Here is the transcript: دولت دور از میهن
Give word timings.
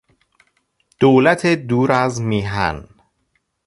دولت 0.99 1.45
دور 1.47 1.91
از 1.91 2.21
میهن 2.21 2.87